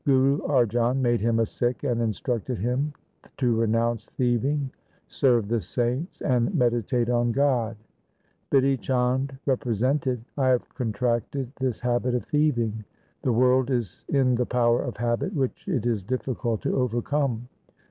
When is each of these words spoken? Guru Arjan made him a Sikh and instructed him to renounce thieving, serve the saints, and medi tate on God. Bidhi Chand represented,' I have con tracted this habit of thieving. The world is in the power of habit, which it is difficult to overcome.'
Guru 0.03 0.39
Arjan 0.47 0.97
made 0.97 1.21
him 1.21 1.37
a 1.37 1.45
Sikh 1.45 1.83
and 1.83 2.01
instructed 2.01 2.57
him 2.57 2.91
to 3.37 3.55
renounce 3.55 4.07
thieving, 4.07 4.71
serve 5.07 5.47
the 5.47 5.61
saints, 5.61 6.21
and 6.23 6.51
medi 6.55 6.81
tate 6.81 7.07
on 7.11 7.31
God. 7.31 7.77
Bidhi 8.51 8.79
Chand 8.81 9.37
represented,' 9.45 10.25
I 10.39 10.47
have 10.47 10.67
con 10.73 10.91
tracted 10.91 11.49
this 11.59 11.81
habit 11.81 12.15
of 12.15 12.23
thieving. 12.25 12.83
The 13.21 13.31
world 13.33 13.69
is 13.69 14.03
in 14.09 14.33
the 14.33 14.45
power 14.47 14.81
of 14.81 14.97
habit, 14.97 15.35
which 15.35 15.67
it 15.67 15.85
is 15.85 16.03
difficult 16.03 16.63
to 16.63 16.75
overcome.' 16.75 17.47